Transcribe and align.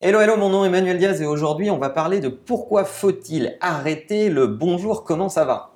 Hello, 0.00 0.20
hello, 0.20 0.36
mon 0.36 0.48
nom 0.48 0.62
est 0.62 0.68
Emmanuel 0.68 0.96
Diaz 0.96 1.20
et 1.20 1.26
aujourd'hui 1.26 1.72
on 1.72 1.78
va 1.78 1.90
parler 1.90 2.20
de 2.20 2.28
pourquoi 2.28 2.84
faut-il 2.84 3.56
arrêter 3.60 4.28
le 4.30 4.46
bonjour, 4.46 5.02
comment 5.02 5.28
ça 5.28 5.44
va? 5.44 5.72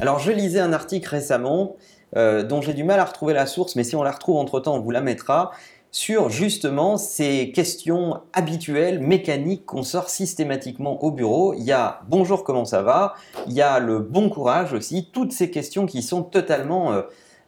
Alors 0.00 0.20
je 0.20 0.32
lisais 0.32 0.60
un 0.60 0.72
article 0.72 1.06
récemment 1.06 1.76
euh, 2.16 2.42
dont 2.42 2.62
j'ai 2.62 2.72
du 2.72 2.82
mal 2.82 2.98
à 2.98 3.04
retrouver 3.04 3.34
la 3.34 3.44
source, 3.44 3.76
mais 3.76 3.84
si 3.84 3.94
on 3.94 4.02
la 4.02 4.10
retrouve 4.10 4.38
entre-temps, 4.38 4.74
on 4.76 4.80
vous 4.80 4.90
la 4.90 5.02
mettra, 5.02 5.50
sur 5.90 6.30
justement 6.30 6.96
ces 6.96 7.52
questions 7.52 8.22
habituelles, 8.32 9.00
mécaniques 9.00 9.66
qu'on 9.66 9.82
sort 9.82 10.08
systématiquement 10.08 11.04
au 11.04 11.10
bureau. 11.10 11.52
Il 11.52 11.64
y 11.64 11.72
a 11.72 12.00
bonjour, 12.08 12.42
comment 12.42 12.64
ça 12.64 12.80
va? 12.80 13.16
Il 13.48 13.52
y 13.52 13.60
a 13.60 13.78
le 13.80 13.98
bon 13.98 14.30
courage 14.30 14.72
aussi, 14.72 15.10
toutes 15.12 15.32
ces 15.32 15.50
questions 15.50 15.84
qui 15.84 16.00
sont 16.00 16.22
totalement 16.22 16.94
euh, 16.94 17.02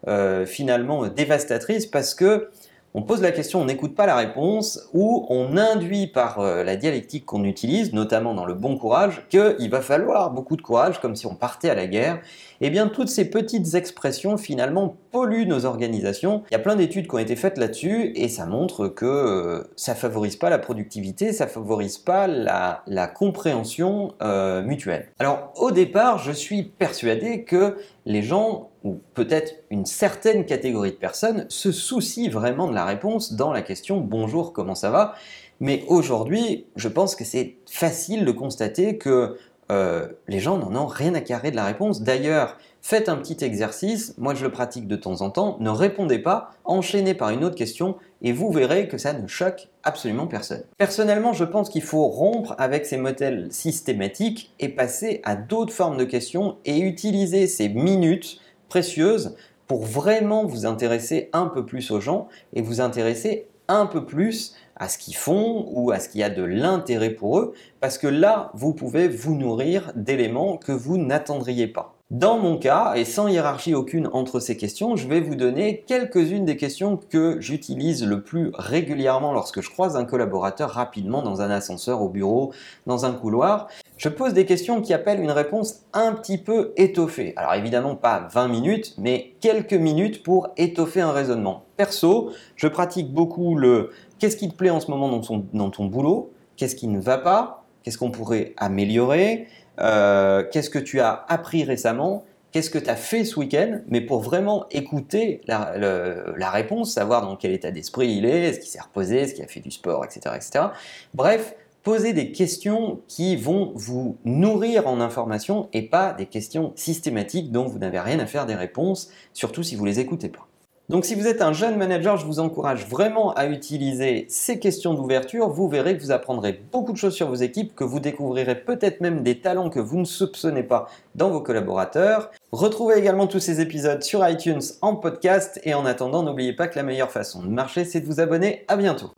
euh, 0.07 0.45
finalement 0.45 1.07
dévastatrices 1.07 1.87
parce 1.87 2.15
que 2.15 2.51
on 2.97 3.03
pose 3.03 3.21
la 3.23 3.33
question, 3.33 3.61
on 3.61 3.65
n'écoute 3.65 3.97
pas 3.97 4.07
la 4.07 4.15
réponse, 4.15 4.89
ou 4.93 5.27
on 5.29 5.57
induit 5.57 6.07
par 6.07 6.39
euh, 6.39 6.63
la 6.63 6.77
dialectique 6.77 7.27
qu'on 7.27 7.43
utilise, 7.43 7.93
notamment 7.93 8.35
dans 8.35 8.45
le 8.45 8.55
bon 8.55 8.79
courage, 8.79 9.27
qu'il 9.29 9.69
va 9.69 9.81
falloir 9.81 10.31
beaucoup 10.31 10.57
de 10.57 10.63
courage, 10.63 11.01
comme 11.01 11.17
si 11.17 11.27
on 11.27 11.35
partait 11.35 11.71
à 11.71 11.75
la 11.75 11.89
guerre. 11.89 12.21
Eh 12.61 12.71
bien, 12.71 12.87
toutes 12.87 13.09
ces 13.09 13.29
petites 13.29 13.75
expressions, 13.75 14.37
finalement, 14.37 14.97
polluent 15.11 15.47
nos 15.47 15.65
organisations. 15.65 16.45
Il 16.51 16.55
y 16.55 16.57
a 16.57 16.61
plein 16.61 16.77
d'études 16.77 17.09
qui 17.09 17.15
ont 17.17 17.19
été 17.19 17.35
faites 17.35 17.59
là-dessus, 17.59 18.13
et 18.15 18.29
ça 18.29 18.47
montre 18.47 18.87
que 18.87 19.05
euh, 19.05 19.65
ça 19.75 19.97
favorise 19.97 20.37
pas 20.37 20.49
la 20.49 20.59
productivité, 20.59 21.33
ça 21.33 21.49
favorise 21.49 21.99
pas 21.99 22.29
la, 22.29 22.83
compréhension 23.09 24.15
euh, 24.23 24.63
mutuelle. 24.63 25.09
Alors, 25.19 25.53
au 25.57 25.73
départ, 25.73 26.19
je 26.19 26.31
suis 26.31 26.63
persuadé 26.63 27.43
que 27.43 27.77
les 28.07 28.23
gens 28.23 28.71
ou 28.83 29.01
peut-être 29.15 29.55
une 29.71 29.87
certaine 29.87 30.45
catégorie 30.45 30.93
de 30.93 30.97
personnes 30.97 31.47
se 31.49 31.73
soucient 31.73 32.31
vraiment 32.31 32.69
de 32.69 32.75
la 32.75 32.85
réponse 32.85 33.33
dans 33.33 33.53
la 33.53 33.63
question 33.63 33.99
bonjour, 33.99 34.53
comment 34.53 34.75
ça 34.75 34.91
va? 34.91 35.15
Mais 35.61 35.85
aujourd'hui, 35.87 36.67
je 36.77 36.89
pense 36.89 37.15
que 37.15 37.25
c'est 37.25 37.57
facile 37.71 38.25
de 38.25 38.33
constater 38.33 38.99
que 38.99 39.39
euh, 39.71 40.09
les 40.29 40.41
gens 40.41 40.59
n'en 40.59 40.75
ont 40.83 40.87
rien 40.87 41.15
à 41.15 41.21
carrer 41.21 41.51
de 41.51 41.57
la 41.57 41.65
réponse. 41.65 42.03
D'ailleurs, 42.03 42.59
faites 42.83 43.09
un 43.09 43.17
petit 43.17 43.43
exercice, 43.45 44.15
moi 44.19 44.35
je 44.35 44.45
le 44.45 44.51
pratique 44.51 44.87
de 44.87 44.97
temps 44.97 45.23
en 45.23 45.31
temps, 45.31 45.57
ne 45.61 45.71
répondez 45.71 46.19
pas, 46.19 46.51
enchaînez 46.65 47.15
par 47.15 47.31
une 47.31 47.45
autre 47.45 47.57
question 47.57 47.97
et 48.23 48.33
vous 48.33 48.51
verrez 48.51 48.89
que 48.89 48.99
ça 48.99 49.13
ne 49.13 49.27
choque 49.27 49.69
absolument 49.83 50.27
personne. 50.27 50.65
Personnellement, 50.77 51.33
je 51.33 51.45
pense 51.45 51.71
qu'il 51.71 51.83
faut 51.83 52.09
rompre 52.09 52.55
avec 52.59 52.85
ces 52.85 52.99
modèles 52.99 53.49
systématiques 53.51 54.53
et 54.61 54.69
passer 54.69 55.21
à 55.25 55.37
d'autres 55.37 55.73
formes 55.73 55.97
de 55.97 56.05
questions 56.05 56.57
et 56.65 56.81
utiliser 56.81 57.47
ces 57.47 57.69
minutes 57.69 58.41
précieuses 58.69 59.37
pour 59.67 59.85
vraiment 59.85 60.45
vous 60.45 60.67
intéresser 60.67 61.31
un 61.33 61.47
peu 61.47 61.65
plus 61.65 61.91
aux 61.91 62.01
gens 62.01 62.29
et 62.53 62.61
vous 62.61 62.81
intéresser 62.81 63.47
un 63.69 63.87
peu 63.87 64.05
plus 64.05 64.55
à 64.77 64.89
ce 64.89 64.99
qu'ils 64.99 65.17
font 65.17 65.67
ou 65.73 65.91
à 65.91 66.01
ce 66.01 66.09
qui 66.09 66.23
a 66.23 66.31
de 66.31 66.43
l'intérêt 66.43 67.11
pour 67.11 67.39
eux, 67.39 67.55
parce 67.81 67.99
que 67.99 68.07
là, 68.07 68.51
vous 68.55 68.75
pouvez 68.75 69.09
vous 69.09 69.35
nourrir 69.35 69.93
d'éléments 69.95 70.57
que 70.57 70.73
vous 70.73 70.99
n'attendriez 70.99 71.67
pas. 71.67 71.94
Dans 72.11 72.39
mon 72.39 72.59
cas, 72.59 72.93
et 72.97 73.07
sans 73.07 73.29
hiérarchie 73.29 73.75
aucune 73.75 74.11
entre 74.13 74.39
ces 74.39 74.59
questions, 74.59 74.95
je 74.95 75.09
vais 75.09 75.21
vous 75.21 75.35
donner 75.35 75.85
quelques-unes 75.87 76.45
des 76.45 76.59
questions 76.59 76.97
que 76.97 77.41
j'utilise 77.41 78.05
le 78.05 78.23
plus 78.23 78.53
régulièrement 78.55 79.33
lorsque 79.33 79.63
je 79.63 79.71
croise 79.71 79.97
un 79.97 80.05
collaborateur 80.05 80.71
rapidement 80.71 81.23
dans 81.23 81.41
un 81.41 81.49
ascenseur 81.49 82.03
au 82.03 82.11
bureau, 82.11 82.53
dans 82.87 83.07
un 83.07 83.13
couloir. 83.15 83.69
Je 83.97 84.11
pose 84.11 84.35
des 84.35 84.45
questions 84.45 84.83
qui 84.83 84.93
appellent 84.93 85.21
une 85.21 85.31
réponse 85.31 85.87
un 85.95 86.13
petit 86.13 86.37
peu 86.37 86.75
étoffée. 86.77 87.33
Alors 87.37 87.55
évidemment 87.55 87.97
pas 87.97 88.29
20 88.31 88.49
minutes, 88.49 88.95
mais 88.99 89.35
quelques 89.41 89.73
minutes 89.73 90.23
pour 90.23 90.49
étoffer 90.59 91.01
un 91.01 91.11
raisonnement. 91.11 91.65
Perso, 91.79 92.33
je 92.55 92.69
pratique 92.69 93.15
beaucoup 93.15 93.57
le 93.57 93.91
qu'est-ce 94.19 94.37
qui 94.37 94.51
te 94.51 94.55
plaît 94.55 94.71
en 94.71 94.81
ce 94.81 94.91
moment 94.91 95.09
dans 95.09 95.23
dans 95.55 95.71
ton 95.71 95.87
boulot, 95.87 96.33
qu'est-ce 96.57 96.77
qui 96.77 96.87
ne 96.87 97.01
va 97.01 97.17
pas, 97.17 97.64
qu'est-ce 97.85 97.99
qu'on 97.99 98.11
pourrait 98.11 98.55
améliorer, 98.57 99.47
euh, 99.79 100.43
qu'est-ce 100.51 100.71
que 100.71 100.79
tu 100.79 101.01
as 101.01 101.25
appris 101.29 101.63
récemment, 101.63 102.25
qu'est-ce 102.51 102.71
que 102.71 102.79
tu 102.79 102.91
as 102.91 102.97
fait 102.97 103.25
ce 103.25 103.39
week-end, 103.39 103.81
mais 103.89 104.01
pour 104.01 104.21
vraiment 104.21 104.67
écouter 104.71 105.41
la, 105.47 106.51
réponse, 106.51 106.93
savoir 106.93 107.23
dans 107.23 107.37
quel 107.37 107.53
état 107.53 107.71
d'esprit 107.71 108.09
il 108.13 108.25
est, 108.25 108.49
est-ce 108.49 108.61
qu'il 108.61 108.71
s'est 108.71 108.81
reposé, 108.81 109.19
est-ce 109.19 109.35
qu'il 109.35 109.45
a 109.45 109.49
fait 109.49 109.61
du 109.61 109.71
sport, 109.71 110.05
etc., 110.05 110.37
etc. 110.37 110.67
Bref, 111.15 111.55
poser 111.83 112.13
des 112.13 112.33
questions 112.33 113.01
qui 113.09 113.37
vont 113.37 113.73
vous 113.75 114.17
nourrir 114.25 114.89
en 114.89 115.01
information 115.01 115.69
et 115.73 115.83
pas 115.83 116.15
des 116.15 116.27
questions 116.27 116.73
systématiques 116.77 117.53
dont 117.53 117.67
vous 117.67 117.79
n'avez 117.79 118.01
rien 118.01 118.19
à 118.21 118.27
faire 118.27 118.47
des 118.47 118.55
réponses, 118.55 119.11
surtout 119.33 119.63
si 119.63 119.77
vous 119.77 119.85
les 119.85 120.01
écoutez 120.01 120.29
pas. 120.29 120.47
Donc 120.91 121.07
si 121.07 121.15
vous 121.15 121.27
êtes 121.27 121.41
un 121.41 121.55
jeune 121.55 121.79
manager, 121.79 122.19
je 122.19 122.27
vous 122.27 122.41
encourage 122.41 122.87
vraiment 122.89 123.33
à 123.33 123.47
utiliser 123.47 124.27
ces 124.29 124.59
questions 124.59 124.93
d'ouverture. 124.93 125.49
Vous 125.49 125.67
verrez 125.67 125.97
que 125.97 126.03
vous 126.03 126.11
apprendrez 126.11 126.61
beaucoup 126.73 126.93
de 126.93 126.99
choses 126.99 127.15
sur 127.15 127.29
vos 127.29 127.37
équipes, 127.37 127.75
que 127.75 127.85
vous 127.85 128.01
découvrirez 128.01 128.55
peut-être 128.55 129.01
même 129.01 129.23
des 129.23 129.41
talents 129.41 129.71
que 129.71 129.81
vous 129.81 129.99
ne 129.99 130.05
soupçonnez 130.05 130.63
pas 130.63 130.91
dans 131.15 131.31
vos 131.31 131.41
collaborateurs. 131.41 132.31
Retrouvez 132.53 132.99
également 132.99 133.27
tous 133.27 133.41
ces 133.41 133.63
épisodes 133.63 134.03
sur 134.03 134.29
iTunes 134.29 134.61
en 134.83 134.95
podcast 134.95 135.59
et 135.65 135.73
en 135.73 135.87
attendant, 135.87 136.23
n'oubliez 136.23 136.53
pas 136.53 136.69
que 136.69 136.77
la 136.77 136.83
meilleure 136.83 137.11
façon 137.11 137.43
de 137.43 137.49
marcher, 137.49 137.87
c'est 137.87 138.01
de 138.01 138.07
vous 138.07 138.21
abonner. 138.21 138.67
À 138.69 138.77
bientôt. 138.77 139.14